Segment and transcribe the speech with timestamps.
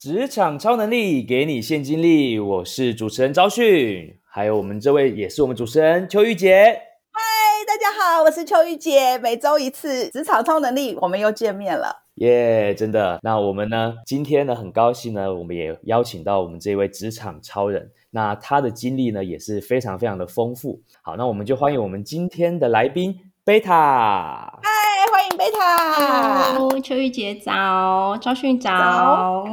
[0.00, 6.82] 职场超能力给你现金力，我是主持人昭训，还有我们这位也是我们主持人邱玉洁。
[7.10, 7.20] 嗨，
[7.66, 12.72] 大家好，我是邱玉洁，每周一次职场超能力，我们又见面了，耶！
[12.76, 13.94] 真的，那我们呢？
[14.06, 20.80] 今天呢，很高兴呢，我们也邀请到我们这位职场超人，那他的经历呢也是非常非常的丰富。
[21.02, 24.60] 好，那我们就欢迎我们今天的来宾贝塔。
[24.62, 26.52] 嗨，欢迎贝塔。
[26.52, 29.44] Hello，邱玉洁早，昭训早。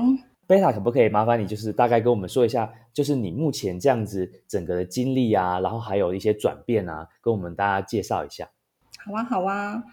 [0.48, 8.52] 贝塔可不可以麻烦你，就是大概跟我们说一下，就是你目前这样子整个的经历啊，然后还有一些转变啊，跟我们大家介绍一下。
[9.04, 9.84] 好啊，好啊。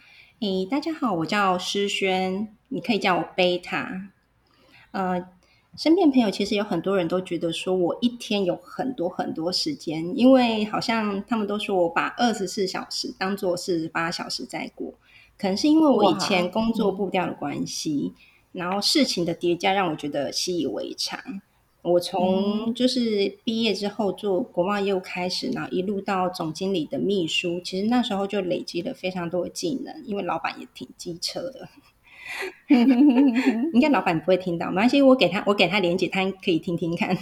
[0.41, 4.11] 诶，大家好，我叫诗轩，你可以叫我贝塔。
[4.91, 5.27] 呃，
[5.77, 14.93] 身边朋友其实有很多人都觉得说我一天有很多很多时间，因为好像他们都说我把二十四小时当做四十八小时在过，
[15.39, 18.13] 可能是因为我以前工作步调的关系。
[18.53, 21.19] 然后事情的叠加让我觉得习以为常。
[21.83, 29.93] 我从就是毕业之后做国贸业务开始，然后一路到总经理的秘书，其实那时候就累积了非常多的技能。
[30.05, 31.69] 因为老板也挺机车的，
[33.73, 37.19] 应该老板不会听到，没关系，我给他我给他连接，他可以听听看。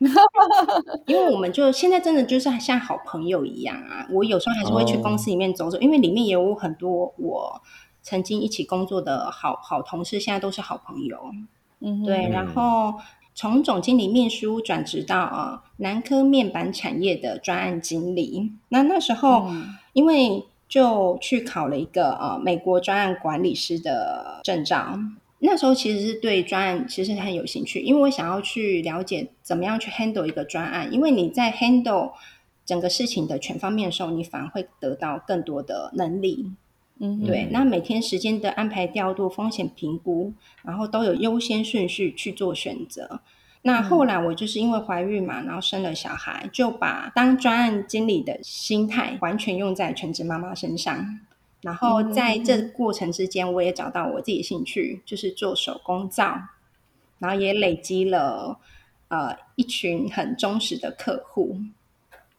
[1.06, 4.06] 因为我们就现在真的就是像好朋友一样啊！
[4.12, 7.62] 我有时候还是会去公司里面走走，因为里面也有很多我。
[8.04, 11.18] 曾经一起工作的好好同事，现在都是好朋友。
[11.80, 12.28] 嗯，对。
[12.28, 12.94] 然后
[13.34, 18.52] 从总经理秘书转职到啊南科面板产业的专案经理。
[18.68, 19.50] 那那时候
[19.94, 24.98] 因为就去考了一个呃美国专案管理师的证照。
[25.40, 30.90] 那时候其实是对专案其实很有兴趣，因为我想要去了解怎么样去 handle 一个专案。
[30.92, 32.12] 因为你在 handle
[32.64, 36.52] 整个事情的全方面的时候，你反而会得到更多的能力。
[37.00, 43.20] 嗯，对，那每天时间的安排调度、风险评估，然后都有优先顺序去做选择。
[43.62, 51.18] 那后来我就是因为怀孕嘛，然后生了小孩，就把当专案经理的心态完全用在全职妈妈身上。
[51.62, 56.38] 然后在这过程之间，我也找到我自己的兴趣，就是做手工皂，
[57.18, 58.60] 然后也累积了
[59.08, 61.56] 呃一群很忠实的客户。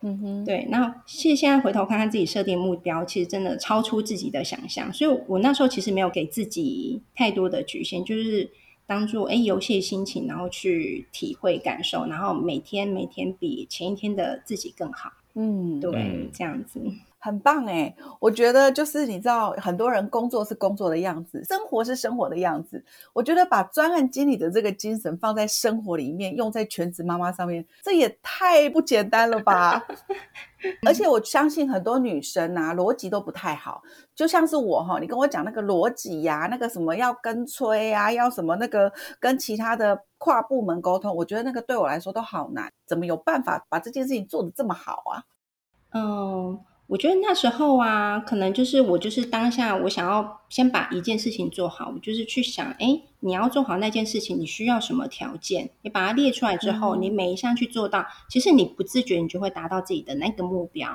[0.01, 8.51] 嗯哼，对，那现现在回头看看自己设定目标，其实真的超出自己的想象，所以我那时候其实没有给自己太多的局限，就是
[8.85, 15.11] 当做哎游戏心情，然后去体会感受，然后每天每天比前一天的自己更好。
[15.33, 16.79] 嗯，对，这样子。
[17.25, 22.85] 很棒哎，我觉得就是你知道，很多人工作是工作的样子，生活是生活的样子。
[23.13, 29.83] 我觉得把专案经理的这个精神放在生活里面，用在全职妈妈上面，这也太不简单了吧！
[30.85, 33.81] 而且我相信很多女生啊，逻辑都不太好。
[34.13, 42.71] 就像是我哈，你跟我讲那个逻辑呀，那个什么要跟催啊，要什么那个跟其他的跨部门沟通，我觉得那个对我来说都好难。
[42.85, 45.23] 怎么有办法把这件事情做得这么好啊？
[45.93, 46.59] 嗯。
[46.87, 55.71] 我觉得那时候啊，可能就是我就是当下我想要先把一件事情做好，我就是去想，哎，你要做好那件事情，你需要什么条件？
[55.81, 60.87] 你把它列出来之后，你每一项去做到，其实你不自觉你就会达到自己的那个目标。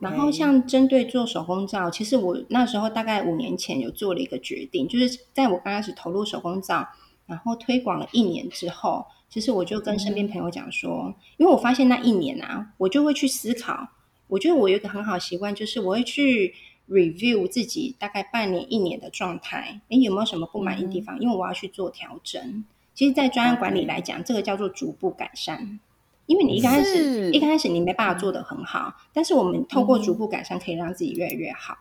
[0.00, 6.88] 然后像针对做手工皂，其实我那时候大概五年前有做了一个决定，就是在我刚开始投入手工皂，
[7.26, 13.88] 然后推广了一年之后，其实我就跟身边朋友讲说，因为我发现那一年啊，我就会去思考。
[14.28, 16.54] 我觉得我有一个很好习惯，就是我会去
[16.88, 21.18] review 自己大概半年、一年的状态，诶，有没有什么不满意地方？
[21.20, 22.64] 因为我要去做调整。
[22.94, 25.80] 其实，在专案管理来讲，这个叫做逐步改善。
[26.26, 31.76] 因为你一开始一开始你没办法做的很好，但是我们透过逐步改善，可以让自己越来越好。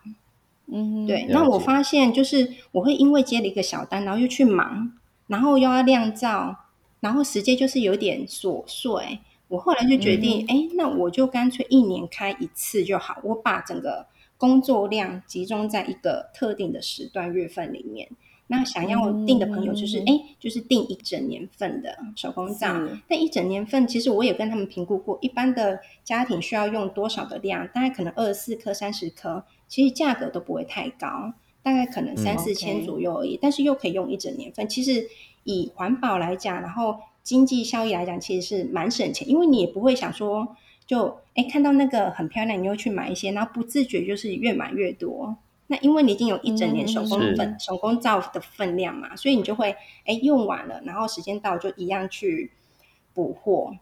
[0.67, 1.25] 嗯，对。
[1.29, 4.91] 那我发现，就是我会因为接了一个小单，然后又去忙，
[5.27, 6.57] 然后又要亮照，
[6.99, 9.19] 然后时间就是有点琐碎。
[9.53, 13.19] 我后来就决定，哎，那我就干脆一年开一次就好。
[13.23, 18.09] 我把整个工作量集中在一个特定的时段、月份里面。
[18.47, 22.67] 那想要订的朋友，就是哎，就是订一整年份的手工皂。
[23.07, 33.37] 但一整年份，其实我也跟他们评估过，一般的家庭需要用多少的量，大概可能二十四颗、三十颗，其实价格都不会太高，大概可能三四千左右而已。
[33.39, 34.67] 但是又可以用一整年份。
[34.67, 35.07] 其实
[35.43, 36.97] 以环保来讲，然后。
[37.23, 40.55] 经济效益来讲，其实是蛮省钱，因为你也不会想说，
[40.85, 45.37] 就哎看到那个很漂亮，你又去买一些，然后不自觉就是越买越多。
[45.67, 49.73] 那因为你已经有一整年手工粉、手工皂的分量嘛，所以你就会
[50.05, 52.51] 哎用完了，然后时间到就一样去
[53.13, 53.73] 补货。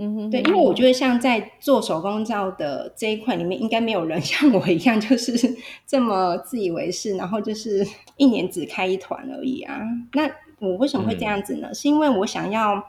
[0.00, 7.84] 嗯哼，对，因为我觉得像在做手工皂的这一块里面，应该没有人像我一样， 就是这么自以为是，然后就是
[8.16, 9.80] 一年只开一团而已啊。
[10.12, 11.72] 那我为什么会这样子呢？
[11.74, 12.82] 是因为我想要，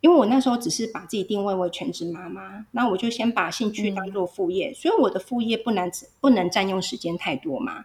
[0.00, 7.84] 因为我那时候只是把自己定位为全职妈妈，那我就先把兴趣当做副业，所以我的副业不能不能占用时间太多嘛。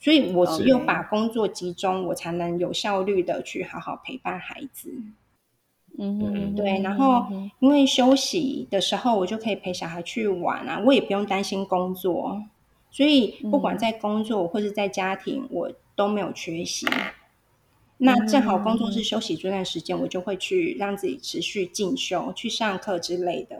[0.00, 4.92] 所以我只有把工作集中，我才能有效率的去好好陪伴孩子。
[5.96, 6.80] 嗯，对。
[6.80, 7.26] 然后
[7.60, 12.42] 因为休息的时候，我就可以陪小孩去玩啊，我也不用担心工作。
[12.90, 16.84] 所以不管在工作或者在家庭，我都没有缺席。
[18.04, 23.56] 那正好工作室休息这段时间，我就会去让自己持续进修，去上课之类的。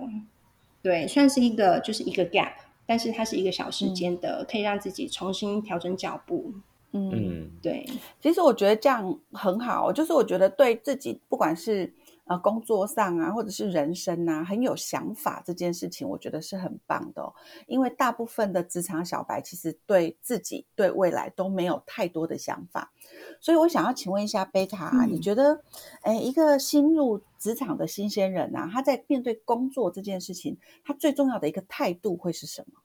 [0.82, 2.52] 对，算是一个就是一个 gap。
[2.84, 6.52] 但是它是一个小时间的，可以让自己重新调整脚步。
[6.90, 7.88] 嗯，对。
[8.20, 11.90] 其实我觉得这样很好，就是我觉得对自己，不管是
[12.32, 17.32] 呃工作上啊，或者是人生啊，很有想法这件事情，我觉得是很棒的。
[17.66, 22.92] 因为大部分的职场小白其实对自己、对未来都没有太多的想法。
[23.40, 25.62] 所以我想要请问一下贝塔，你觉得，
[26.02, 32.80] 哎，一个新入职场的新鲜人啊，他在面对工作这件事情，他最重要的一个态度会是什么？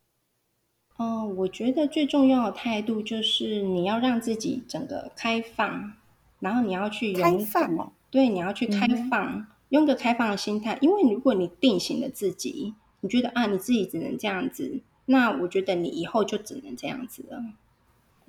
[0.99, 5.93] 嗯，我觉得最重要的态度就是你要让自己整个开放，
[6.39, 10.77] 然后你要去开放哦，对，你要去开放，用个开放的心态。
[10.81, 17.43] 因为如果你定型了自己，你觉得啊，你自己只能这样子，那我觉得你以后就只能这样子了。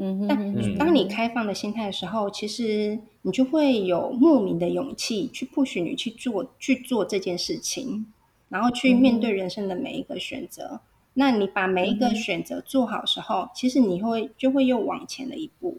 [0.00, 8.06] 嗯，但当你开放的心态的时候，其实你就会有莫名的勇气去不许你去做去做这件事情，
[8.48, 10.81] 然后去面对人生的每一个选择。
[11.14, 15.76] 那你把每一个选择做好时候，其实你会就会又往前了一步，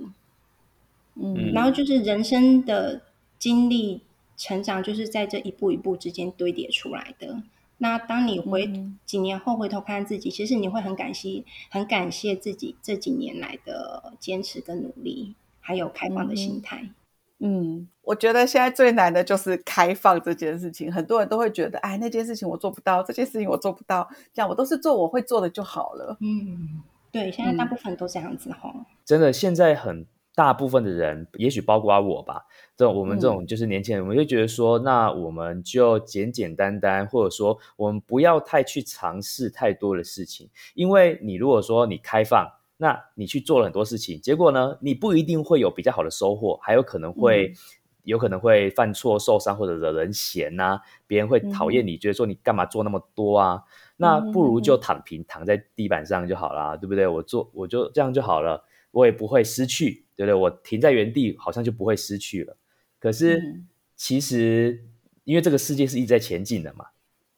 [1.15, 3.01] 嗯，然后就是人生的
[3.39, 4.03] 经历
[4.37, 7.41] 成长，就是在这一步一步之间堆叠出来的。
[7.81, 8.69] 那当你回
[9.05, 16.89] 几年后回头看自己，其实你会很感谢，很感谢自己这几年来的坚持跟努力，还有开放的心态。
[17.41, 20.91] 嗯，我觉得现在最难的就是开放这件事情。
[20.91, 26.17] 很多人都会觉得，哎，那件事情我做不到，这件事情我做不到，这样我都是做我会做的就好了。
[26.19, 26.83] 嗯，
[27.13, 28.85] 对，现在大部分都这样子哈。
[29.05, 30.05] 真的，现在很
[30.39, 32.45] 大部分的人，也许包括我吧，
[32.77, 42.47] 这种我们这种就是年轻人，我们就觉得说，那我们就简简单单，或者说我们不要太去尝试太多的事情，因为你如果说你开放。
[42.81, 44.77] 那你去做了很多事情，结果呢？
[44.79, 47.53] 你不一定会有比较好的收获，还有可能会
[48.05, 53.61] 有可能会犯错、受伤或者惹人嫌呐，别人会讨厌你，觉得说你干嘛做那么多啊？
[53.97, 57.05] 那不如就躺平，躺在地板上就好啦，对不对？
[57.05, 60.33] 我做我就这样就好了，我也不会失去，对不对？
[60.33, 62.57] 我停在原地，好像就不会失去了。
[62.99, 63.61] 可是
[63.95, 64.83] 其实，
[65.23, 66.85] 因为这个世界是一直在前进的嘛，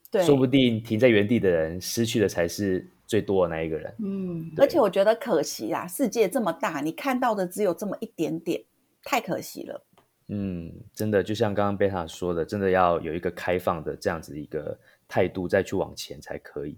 [0.10, 2.88] 对，说不定停在原地的人失去的才是。
[3.12, 8.64] 最多的那一个人，嗯，而且我觉得可惜啊，世界这么大，你看到的只有这么一点点，
[9.04, 9.86] 太可惜了。
[10.30, 14.80] 嗯，真的，就像刚刚贝塔说的，真的要有一个开放的这样子一个
[15.10, 16.78] 态度，再去往前才可以。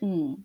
[0.00, 0.44] 嗯，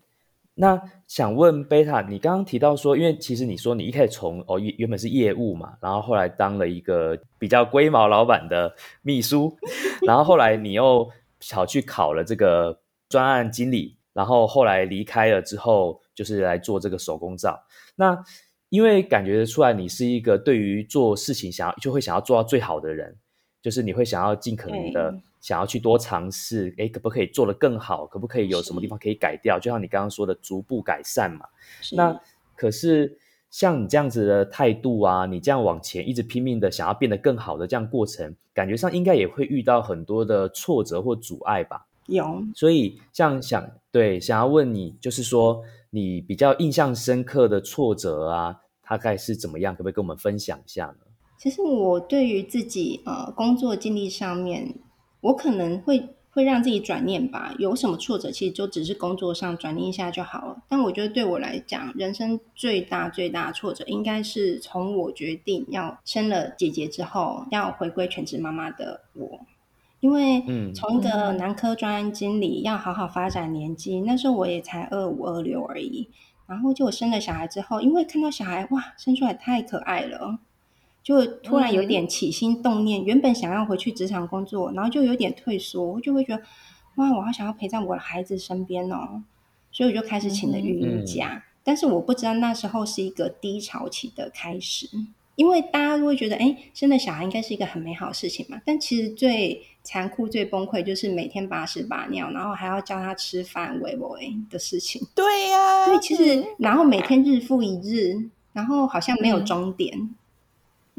[0.61, 9.57] 那想问贝塔，你刚刚提到说，因为其实你说你一开始从哦原本是业务嘛，然后后来当了一个比较龟毛老板的秘书，
[10.06, 11.09] 然后后来你又
[11.50, 13.95] 跑去考了这个专案经理。
[14.11, 17.57] 然后后来离开了之后，就是来做这个手工皂。
[17.95, 18.21] 那
[18.67, 23.15] 因为感觉出来，你是一个对于做事情想要就会想要做到最好的人，
[23.61, 28.06] 就是你会想要尽可能的想要去多尝试，哎，可不可以做得更好？
[28.06, 29.59] 可不可以有什么地方可以改掉？
[29.59, 31.45] 就像你刚刚说的，逐步改善嘛。
[31.94, 32.19] 那
[32.56, 33.18] 可是
[33.49, 41.87] 像你这样子的态度啊，你这样往前一直拼命的想要变得更好的这样过程，感觉上应该也会遇到很多的挫折或阻碍吧。
[42.07, 49.73] 有，所以像想对想要问你，就是说你比较印象深刻的挫折啊，大概是怎么样？
[49.73, 50.97] 可不可以跟我们分享一下呢？
[51.37, 54.75] 其实我对于自己呃工作经历上面，
[55.21, 57.54] 我可能会会让自己转念吧。
[57.57, 60.64] 有什么挫折，其实就只是工作上转念一下就好了。
[60.69, 69.42] 但我觉得对我来讲，人生最大最大的挫折，应该是从我决定要生了姐姐之后，要回归全职妈妈的我。
[69.99, 70.42] 因为
[70.73, 76.07] 从一个男科专案经理要好好发展年纪，那时候我也才二五二六而已。
[76.47, 80.40] 然后就我生了小孩之后，因为看到小孩哇生出来太可爱了，
[81.09, 86.44] 就突然有点起心动念，原本想要回去职场工作，然后就有点退缩，就会觉得
[86.97, 89.23] 哇我好想要陪在我的孩子身边哦，
[89.71, 91.44] 所以我就开始请了育婴假。
[91.63, 94.87] 但是我不知道那时候是一个低潮期的开始。
[95.35, 98.61] 因为大家都会觉得，哎，生了小孩应该是一个很美好的事情嘛。
[98.63, 105.01] 但其实最残酷、最崩溃就是每天把屎把尿，然后还要教他吃饭、喂喂的事情。
[105.16, 110.13] 对呀，对，其实然后每天日复一日，然后好像没有终点。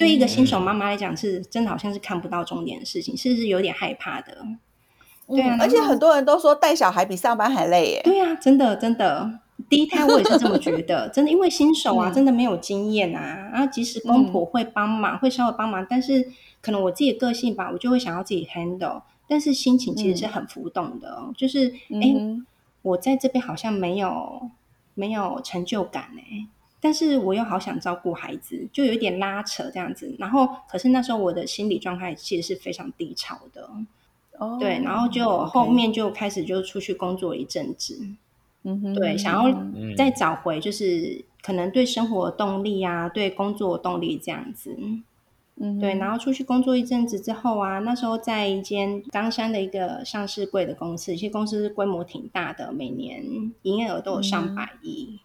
[0.00, 4.38] 对一个新手妈妈来讲，是真的好像是看不到终点的事情，是是有点害怕的。
[5.28, 8.00] 对啊，而且很多人都说带小孩比上班还累耶。
[8.02, 9.38] 对啊，真的真的，
[9.68, 16.28] 第一胎我也是这么觉得，真的，因为新手啊，真的没有经验啊，然后即使公婆会帮忙，会稍微帮忙，但是
[16.60, 22.16] 可能我自己的个性吧，我就会想要自己 handle，但是心情其实是很浮动的，就是哎，
[22.82, 24.50] 我在这边好像没有
[24.94, 26.48] 没有成就感哎，
[26.80, 33.68] 但是我又好想照顾孩子，就有一点拉扯这样子，然后可是那时候我的心理状态其实是非常低潮的。
[34.58, 38.00] 对，然后就后面就开始就出去工作一阵子，
[38.62, 39.54] 嗯哼，对，想要
[39.94, 44.74] 再找回就是可能对生活动力啊，对工作动力这样子，
[45.56, 53.22] 嗯，对，然后出去工作一阵子之后啊，那时候在一间冈山的一个上市贵的公司，其实公司规模挺大的，每年
[53.60, 55.20] 营业额都有上百亿，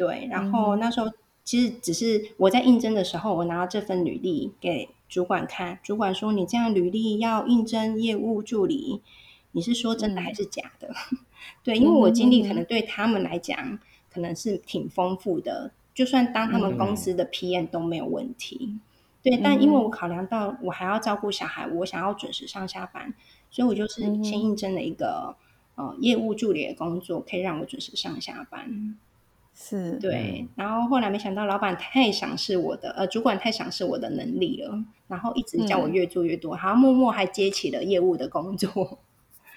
[0.00, 1.12] 对，然后那时候
[1.44, 4.88] 其实只是我在应征的时候，我拿到这份履历给。
[5.10, 9.00] 主管看，主管说：“你这样履历要应征业务助理，
[9.50, 10.88] 你是说真的还是假的？”
[11.64, 18.78] 对，因为我经历可能对他们来讲可能是挺丰富的，就算当他们公司的 PM 都没有问题。
[19.20, 23.12] 对，但因为我考量到我还要照顾小孩，我想要准时上下班，
[23.50, 25.34] 所以我就是先应征了一个
[25.74, 28.96] 呃业务助理的工作，可以让我准时上下班。
[29.62, 38.98] 是对，然后后来没想到老板太赏识我的，呃，主管太赏识我的能力了，然后一直叫我越做越多，好像默默还接起了业务的工作。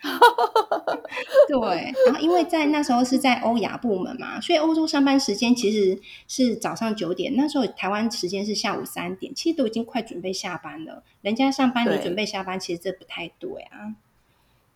[1.47, 11.03] 对，然后因为在那时候是在欧亚部门嘛，所以欧洲上班时间其实是早上九点，那时候台湾时间是下午三点，其实都已经快准备下班了。
[11.21, 13.95] 人家上班你准备下班，其实这不太对啊。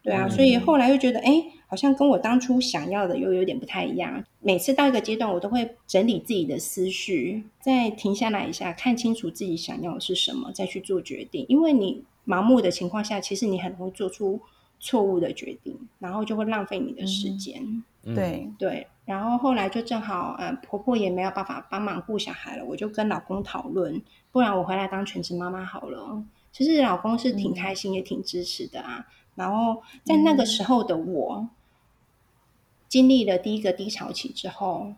[0.08, 4.24] 对啊，所以后来又觉得，哎，好像跟我当初想要的又有点不太一样。
[4.40, 11.46] 每次到一个阶段，我都会整理自己的思绪，再停下来一下，看清楚自己想要的是什么，再去做决定。
[11.50, 14.40] 因为你盲目的情况下，其实你很容易做出
[14.80, 17.84] 错误的决定，然后就会浪费你的时间。
[18.16, 26.24] 对对，然后后来就正好，呃，婆婆也没有办法帮忙顾小孩了，我就跟老公讨论，不然我回来当全职妈妈好了。
[26.54, 29.06] 其实老公是挺开心，也挺支持的啊。
[29.38, 31.48] 然后在那个时候的我，
[32.90, 34.94] 经历了第一个低潮期之后，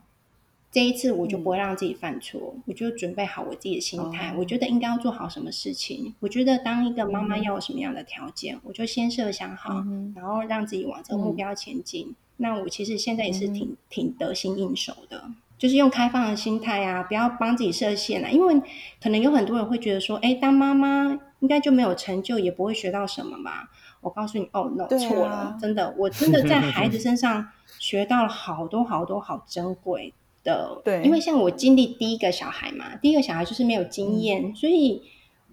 [0.72, 4.34] 这一次我就不会让自己犯错，我就准备好我自己的心态。
[4.38, 9.84] 我觉得应该要做好什么事情，我觉得当一个妈妈要有什么样的条件，我就先设想好，
[10.16, 12.16] 然后让自己往这个目标前进。
[12.38, 18.62] 那我其实现在也是挺挺得心应手的，就是用开放的心态啊，不要帮自己设限啊，因为
[19.02, 23.70] 可能有很多人会觉得说，哎，当妈妈应该就没有成就，也不会学到什么吧。
[24.02, 27.46] 我告诉你，哦，no，错了，真的，我真的在孩子 身上
[27.78, 30.14] 学到了好多好多好珍贵
[30.44, 30.80] 的。
[30.86, 35.04] 对，因为像我经历第一个小孩嘛，第一个小孩就是没有经验，所以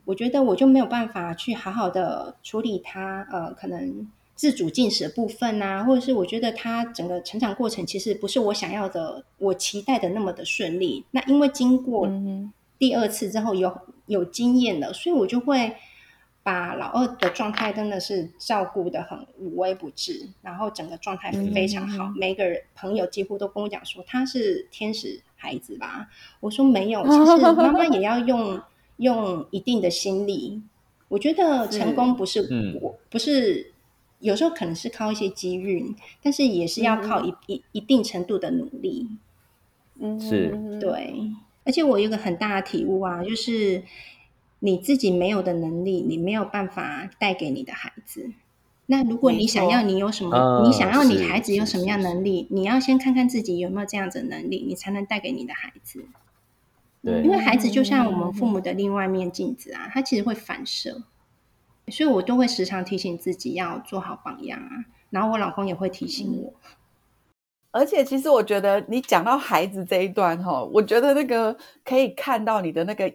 [0.04, 11.04] 我觉得我就没有办法去好好的处理他，呃，可能自主进食的部分啊，或者是我觉得他整个成长过程其实不是我想要的，我期待的那么的顺利。
[11.10, 12.08] 那因为经过
[12.78, 13.76] 第二次之后有
[14.06, 15.74] 有经验了，所以我就会。
[16.46, 22.08] 把老二的状态真的是照顾的很无微不至，然后整个状态非常好。
[22.16, 26.08] 每个人朋友几乎都跟我讲说他是天使孩子吧。
[26.38, 28.62] 我说没有，其实妈妈也要用
[28.98, 30.62] 用一定的心力。
[31.08, 33.72] 我觉得成功不是我不是
[34.20, 39.08] 有时候可能是靠一些机遇，但是也是要靠一一一定程度的努力。
[39.98, 41.12] 嗯，是对。
[41.64, 43.82] 而且我有一个很大的体悟啊，就是。
[44.60, 48.32] 你自己没有的能力，你没有办法带给你的孩子。
[48.86, 56.06] 那如果你想要你有什么，你想要你孩子有什么样能力，你要先看看自己有没有这样子的能力，你才能带给你的孩子。
[57.02, 61.02] 对，因为孩子就像我们父母的另外一面镜子啊，他其实会反射。
[61.88, 64.84] 所以我都会时常提醒自己要做好榜样啊。
[65.10, 66.52] 然后我老公也会提醒我。
[67.72, 73.12] 而且其实我觉得你讲到孩子这一段哈，我觉得那个可以看到你的那个。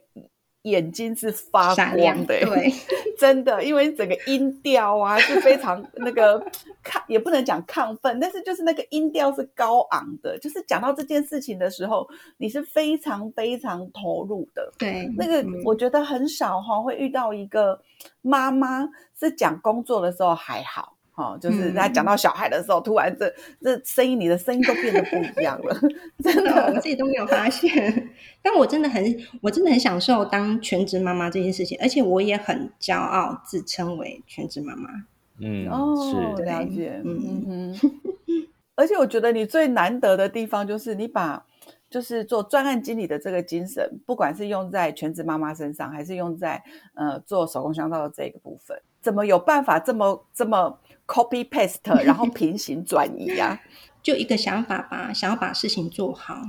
[0.63, 2.71] 眼睛是发光的，对，
[3.17, 6.39] 真的，因为整个音调啊是非常那个
[6.85, 10.37] 亢，也不能讲亢奋，但是就是那个音调是高昂的。
[10.39, 14.71] 就是讲到这件事情的时候，你是非常非常投入的。
[14.77, 17.81] 对，那个我觉得很少哈，会遇到一个
[18.21, 18.87] 妈妈
[19.19, 20.95] 是讲工作的时候还好。
[21.21, 25.79] 哦，就是在讲到小孩的时候，突然这这声音，你的声音都变得不一样了，
[26.23, 28.09] 真的，我自己都没有发现。
[28.41, 29.03] 但我真的很，
[29.41, 34.89] 我真的很享受当全职妈妈这件事情，而且我也很骄傲，自称为全职妈妈。
[35.39, 37.91] 嗯，哦，了解，嗯嗯嗯。
[38.75, 41.45] 而且我觉得你最难得的地方，就是你把
[41.91, 46.63] 就是做专案经理的这个精神，不管是用在全职妈妈身上，还是用在
[46.95, 53.61] 呃做手工香皂的这个部分，怎么有办法这么这么 copy paste，然后平行 转移呀？
[54.01, 56.41] 就一个想法吧，想要把事情做好。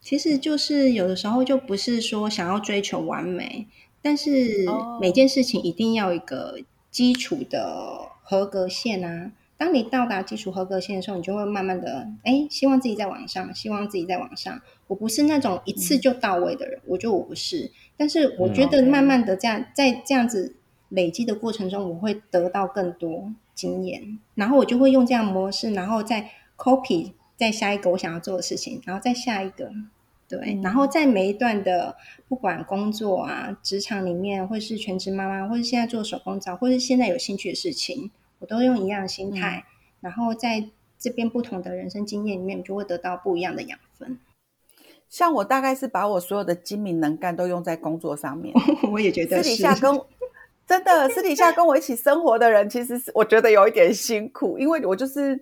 [0.00, 3.66] 其实就是有的时候就不是说想要追求完美，
[4.02, 4.66] 但是
[5.00, 9.32] 每件事情一定要一个基础的合格线啊。
[9.58, 14.60] 当你到达基础合格线的时候，你就会慢慢的，哎，希望自己在往上，希望自己在往上。
[14.86, 17.70] 我不是那种一次就到位的人，我觉得我不是。
[17.96, 20.54] 但是我觉得慢慢的这样，在这样子
[20.90, 29.70] 累积的过程中，我会得到更多经验，然后我就会用这样模式，然后再 copy 再下一个我想要做的事情，然后再下一个，
[30.28, 31.96] 对，然后在每一段的
[32.28, 38.10] 不管工作啊、职场里面，或是全职妈妈，或是现在做手工皂，或是现在有兴趣的事情。
[38.38, 39.64] 我都用一样的心态，
[40.00, 44.18] 然后在这边不同的人生经验里面，就会得到不一样的养分。
[45.08, 48.54] 像我大概是把我所有的精明能干都用在工作上面。
[48.92, 50.00] 我也觉得私底下跟
[50.66, 55.40] 真的私底下跟我一起生活的人，其实是我觉得有一点辛苦，因为我就是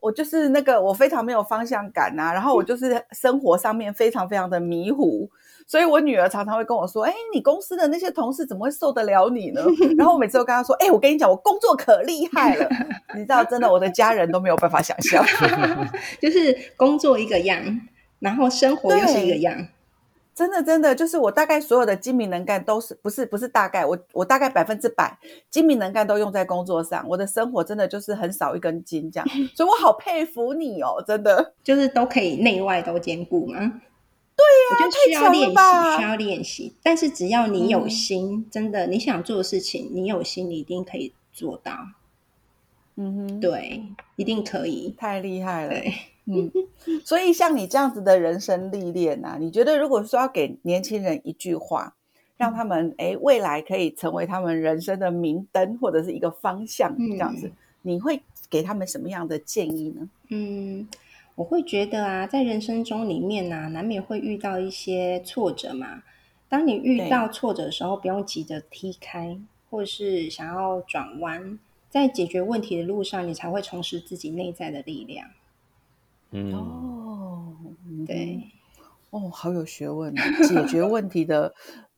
[0.00, 5.30] 我就是那个我非常没有方向感啊，然后我 就是生活上面非常非常的迷糊。
[5.66, 9.60] 所以，我女儿常常会跟我说：“哎，你公司的那些同事怎么会受得了你呢？”
[9.98, 12.68] 然后我每次都跟她说：“哎，我跟你讲，我工作可厉害了，
[13.14, 15.24] 你知道，真的，我的家人都没有办法想象，
[16.22, 17.60] 就是工作一个样，
[18.20, 19.66] 然后生活又是一个样，
[20.36, 25.18] 真的，真的，就是我大概所有的精明能干都是不是不是大概，我我大概百分之百
[25.50, 33.58] 精明能干都用在工作上，我的生活真的就是很少一根筋这样， 所以我好佩服你哦，真的，就是都可以内外都兼顾嘛。”
[34.36, 36.72] 对呀，我觉得需要练习，需要练习。
[36.82, 41.72] 但是只要你有心，真的你想做的事情，你有心，你一定可以做到。
[42.96, 43.82] 嗯哼，对，
[44.16, 45.74] 一定可以，太厉害了。
[46.26, 46.50] 嗯，
[47.04, 51.94] 所以像你这样子的人生历练啊，你觉得如果说要给年轻人一句话，
[52.36, 57.50] 让他们哎未来可以成为他们人生的明灯或者是一个方向这样子，
[57.82, 60.08] 你会给他们什么样的建议呢？
[60.28, 60.86] 嗯。
[61.36, 66.02] 我会觉得啊，在人生中里面呢，难免会遇到一些挫折嘛。
[66.48, 69.38] 当你遇到挫折的时候，不用急着踢开，
[69.70, 71.58] 或是想要转弯，
[71.90, 75.28] 在解决问题的路上，你才会重拾自己内在的力量。
[76.30, 77.54] 嗯哦，
[78.06, 78.40] 对，
[79.10, 80.14] 哦，好有学问，
[80.48, 81.54] 解决问题的。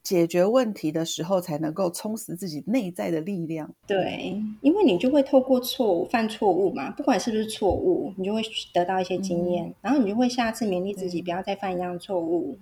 [0.08, 3.70] 解决问题的时候，才能够充实自己内在的力量。
[3.86, 8.40] 对，因为你就会透过错误犯错误嘛，不管是不是错误，你就会
[8.72, 12.56] 得到一些经验，然后你就会下次勉励自己不要再犯一样错误。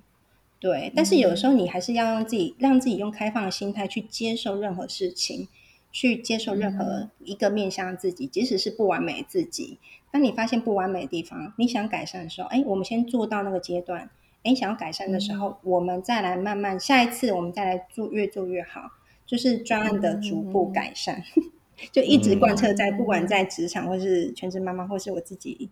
[0.59, 5.47] 对，但是有时候你还是要让自己让自己用开放的心态去接受任何事情，
[5.93, 9.79] 去接受任何一个面向自己，即使是不完美自己。
[10.11, 14.11] 当你发现不完美的地方，你想改善的时候，哎，我们先做到那个阶段。
[14.47, 18.83] 哎，想要改善的时候，我们再来慢慢，下一次我们再来做，越做越好，
[19.27, 21.21] 就是专案的逐步改善，
[21.91, 25.69] 就一直贯彻在不管在职场或是全职妈妈，或是我自己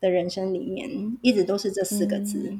[0.00, 2.58] 的人生里面，一直都是这四个字。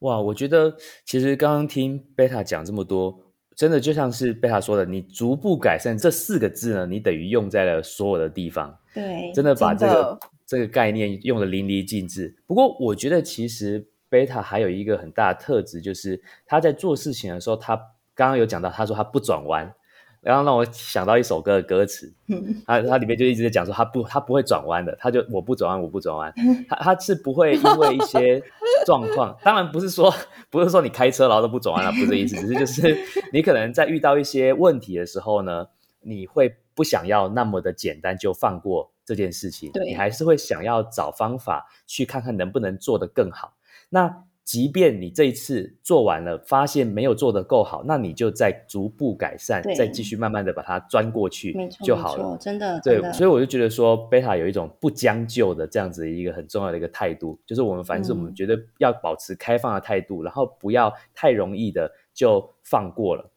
[0.00, 3.16] 哇，我觉得其实刚刚听贝塔讲这么多，
[3.54, 12.34] 真的就像是贝塔说的，你逐步改善这四个字呢，你等于用在了所有的地方，对，真的把这个这个概念用的淋漓尽致。
[12.44, 13.86] 不过我觉得其实。
[14.10, 17.76] 贝塔还有一个很大的特质，就是他在做事情的时候，他
[18.14, 19.72] 刚刚有讲到，他说他不转弯，
[20.20, 22.12] 然后让我想到一首歌的歌词，
[22.66, 26.30] 他他里面就一直在讲说他不他不会转弯的，他就我不转弯我不转弯，
[26.68, 28.42] 他他是不会因为一些
[28.84, 30.12] 状况，当然不是说
[30.50, 32.98] 不是说你开车然后都不转弯了，不是这意思，只是就是
[33.32, 35.68] 你可能在遇到一些问题的时候呢，
[36.00, 43.54] 你会不想要那么的简单就放过这件事情，你还是会想要找方法去看看能不能做得更好。
[43.90, 52.36] 那即便你这一次做完了，发现没有做得够好，那你就再逐步改善，再继续慢慢的把它钻过去就好了。
[52.36, 63.30] 真的，对，所以我就觉得说，贝塔有一种不将就的这样子一个很重要的一个态度，就是我们凡是我们觉得要保持开放的态度，然后不要太容易的就放过了。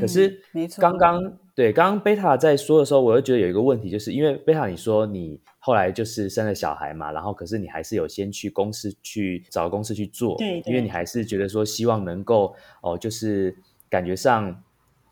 [0.00, 1.20] 可是，没错，刚刚
[1.54, 13.56] 对刚刚贝塔在说的时候，我又觉得有一个问题，就是因为贝塔你说你后来就是生了小孩嘛，然后可是你还是有先去公司去找公司去做，对，因为你还是觉得说希望能够哦，就是
[13.88, 14.62] 感觉上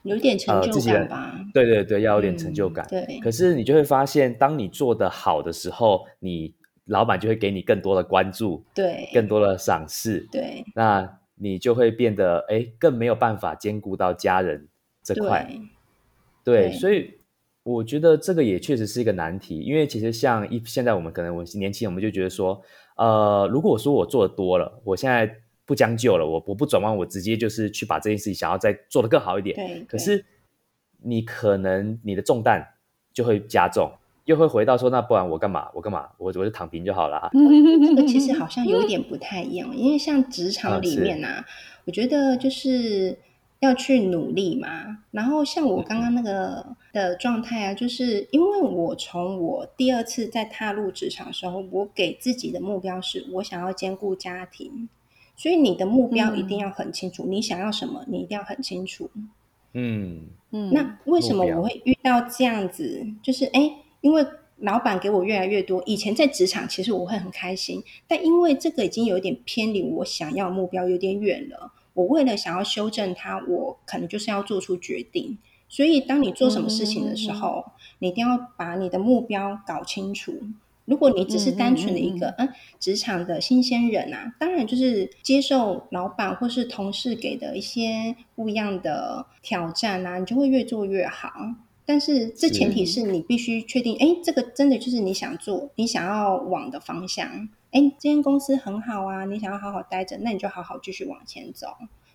[0.02, 3.20] 有点成就感吧，对对对，要有点成就感，对。
[3.20, 6.52] 可是你就会发现，当你做的好的时候，你
[6.87, 14.66] 老板就会给你更多的关注，对，更多的赏识，对，那你就会变得哎，更没有办法兼顾到家人。
[15.05, 15.61] 这块，对，
[16.72, 17.11] 所以
[17.62, 22.61] 我觉得这个也确实是一个难题，因为其实像一现在我们可能我年轻人，我们就觉得说，
[22.96, 25.33] 呃，如果我说我做的多了，我现在
[25.64, 29.55] 不将就了，我我不转弯，我直接就是去把这件事情想要再做得更好一点。
[29.55, 30.24] 对，可是
[31.02, 32.66] 你可能你的重担
[33.12, 33.92] 就会加重，
[34.24, 35.68] 又会回到说，那不然我干嘛？
[35.72, 36.09] 我干嘛？
[36.18, 37.18] 我我就躺平就好了。
[37.22, 41.46] 啊这个其实好像有一点不太一样，因为像职场里面啊，
[41.85, 43.16] 我觉得就是。
[43.62, 54.88] 要去努力嘛，然后像我刚刚那个的状态啊，就是因为我从我第二次在踏入职场的时候，我给自己的目标是我想要兼顾家庭，
[55.37, 59.09] 所以你的目标一定要很清楚，你想要什么，你一定要很清楚。
[59.75, 63.07] 嗯嗯，那为什么我会遇到这样子？
[63.22, 71.72] 就是哎，因为老板给我越来越多，以前在职场其实我会很开心，但因为这个已经有点偏离我想要目标，有点远了。
[71.94, 75.38] 我为了想要修正它，我可能就是要做出决定。
[75.68, 77.64] 所以，当你做什么事情的时候，
[77.98, 80.35] 你一定要把你的目标搞清楚。
[80.85, 82.48] 如果你只是单纯的一个嗯
[82.81, 91.31] 职场的新鲜人啊，当然就是接受老板或是同事给的一些不一样的挑战啊，你就会越做越好。
[91.87, 97.48] 但是，这前提是你必须确定，哎，这个真的就是你想做、你想要往的方向。
[97.73, 101.69] 哎，这间公司很好啊，你想要好好待着，那你就好好继续往前走。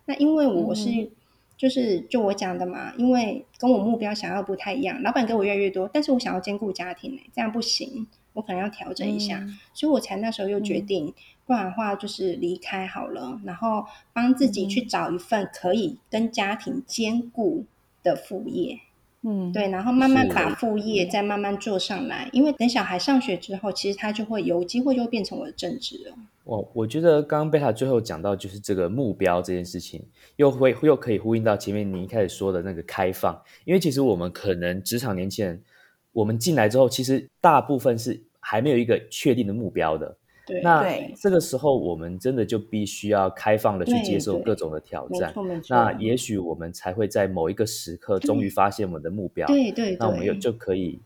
[0.06, 1.12] 那因为我是，
[1.58, 11.14] 就是就我讲的嘛，因为跟我目标想要不太一样，老板给我越来越多，但是我想要兼顾家庭，这样不行，我可能要调整一下，所以我才那时候又决定，
[11.46, 17.66] 不然的话就是离开好了，然后帮自己去找一份可以跟家庭兼顾
[18.04, 18.80] 的副业。
[19.30, 26.16] 嗯，对，然后慢慢把副业再慢慢做上来，因为等小孩上学之后，其实他就会有机会就会变成我的正职了。
[26.46, 30.02] 我我觉得刚刚贝塔最后讲到就是这个目标这件事情，
[30.38, 35.62] 又会又可以呼应到前面你一开始说的那个开放，因为其实我们可能职场年轻人，
[36.14, 40.16] 我们进来之后，其实大部分是还没有一个确定的目标的。
[40.64, 45.34] 那这个时候，我们真的就必须要开放的去接受各种的挑战。
[45.70, 49.48] 那也许我们才会在某一个时刻，终于发现我们的目标。
[49.48, 49.98] 对对。
[50.00, 51.02] 那我们又就可以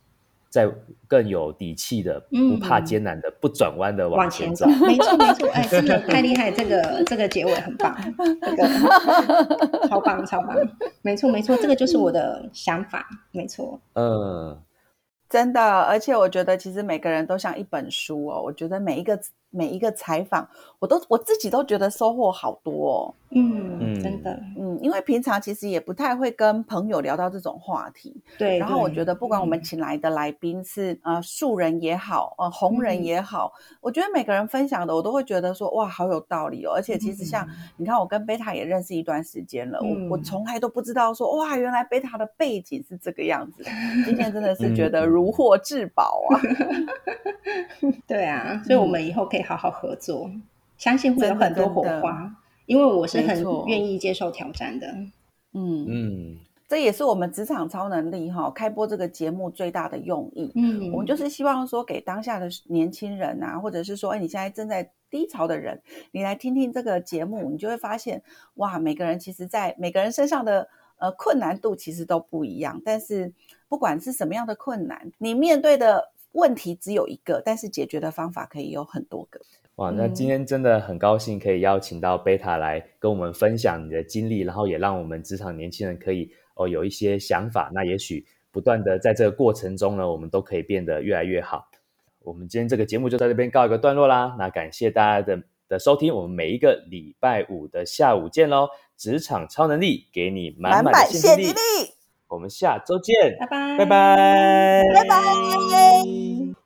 [0.50, 0.70] 在
[1.08, 4.68] 更有底气的、不怕艰难的、不转弯的往前走。
[4.68, 6.52] 没错没错，哎，真的太厉害！
[6.52, 7.96] 这个这个结尾很棒，
[8.42, 10.56] 这个超棒超棒。
[11.02, 13.08] 没错没错，这个就是我的想法。
[13.32, 13.80] 没错。
[13.94, 14.58] 嗯。
[15.32, 18.42] 真的，而且我觉得其实每个人都像一本书哦。
[18.42, 19.18] 我觉得每一个
[19.52, 23.14] 每一个采访，我都我自己都觉得收获好多哦。
[23.34, 28.22] 嗯，真的，嗯，因为平常其实也不太会跟朋友聊到这种话题。
[28.38, 28.58] 对。
[28.58, 36.74] 然后我觉得，不管我们请来的来宾是呃素人也好，呃红人也好，我觉得每个人分享的，我都会觉得说哇，好有道理哦。
[36.76, 43.64] 而且其实像你看，我跟贝塔也认识一段时间了，我我从来都不知道说哇，原来贝塔的背景是这个样子。
[44.06, 46.36] 今天真的是觉得如获至宝啊！
[48.06, 50.30] 对啊，所以我们以后可以好好合作，
[50.78, 52.36] 相信会有很多火花。
[52.68, 54.88] 因为我是很愿意接受挑战的，
[55.54, 55.86] 嗯。
[55.90, 56.38] 嗯，
[56.70, 60.50] 这也是我们职场超能力哈开播这个节目最大的用意。
[60.56, 68.24] 嗯，我们就是希望说给当下的年轻人啊，或者是说，哎，你现在正在低潮的人，你来听听这个节目，你就会发现，
[68.54, 73.34] 哇，每个人其实，在每个人身上的呃困难度其实都不一样，但是
[73.68, 79.42] 不管是什么样的困难，你面对的问题只有一个，但是解决的方法可以有很多个。
[79.76, 87.72] 哇，那今天真的很高兴可以邀请到贝塔来跟我们分享你的经历，然后也让我们职场年轻人可以哦有一些想法。
[87.74, 91.70] 那也许不断的在这个过程中呢，我们都可以变得越来越好。
[92.24, 94.36] 我们今天这个节目就在这边告一个段落啦。
[94.38, 98.68] 那感谢大家的的收听，我们每一个礼拜五的下午见喽！
[98.98, 101.56] 职场超能力给你满满的现金力，
[102.32, 106.61] 我们下周见，拜拜，拜拜，拜拜。